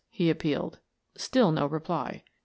he 0.09 0.31
appealed. 0.31 0.79
Still 1.15 1.51
no 1.51 1.67
reply. 1.67 2.23